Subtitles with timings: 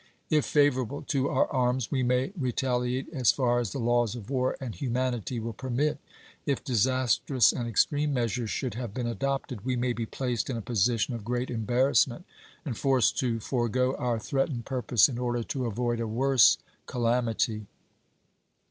[0.31, 4.31] If favorable to our arms, we may re taliate as far as the laws of
[4.31, 5.99] war and humanity will permit.
[6.43, 10.61] If disastrous and extreme measures should have been adopted, we may be placed in a
[10.63, 12.25] position of great embarrassment,
[12.65, 16.57] and forced to forego our threatened purpose in order to avoid a worse
[16.87, 17.67] ca lamity."